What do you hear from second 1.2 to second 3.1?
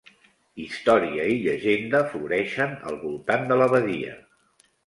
i llegenda floreixen al